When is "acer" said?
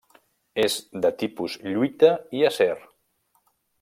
2.51-2.71